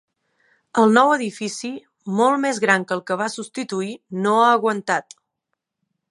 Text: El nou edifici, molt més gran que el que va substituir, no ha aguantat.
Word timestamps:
El 0.83 0.93
nou 0.97 1.09
edifici, 1.15 1.69
molt 2.21 2.41
més 2.45 2.59
gran 2.63 2.85
que 2.91 2.97
el 2.99 3.03
que 3.09 3.17
va 3.19 3.27
substituir, 3.33 3.91
no 4.23 4.33
ha 4.47 4.51
aguantat. 4.55 5.17